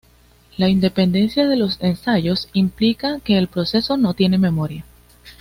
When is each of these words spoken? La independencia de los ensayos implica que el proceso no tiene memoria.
La 0.57 0.67
independencia 0.67 1.47
de 1.47 1.55
los 1.57 1.79
ensayos 1.79 2.49
implica 2.53 3.19
que 3.19 3.37
el 3.37 3.47
proceso 3.47 3.97
no 3.97 4.15
tiene 4.15 4.39
memoria. 4.39 4.83